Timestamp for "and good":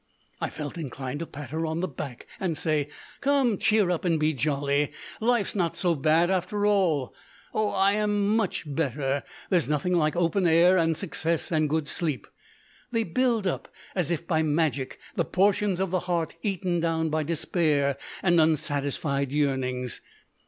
11.51-11.87